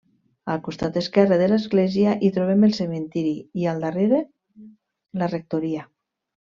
Al 0.53 0.61
costat 0.67 0.95
esquerre 1.01 1.37
de 1.41 1.49
l'església 1.51 2.15
hi 2.29 2.33
trobem 2.39 2.67
el 2.69 2.75
cementiri 2.79 3.37
i 3.65 3.71
al 3.75 3.85
darrere, 3.87 4.23
la 5.23 5.33
rectoria. 5.39 5.89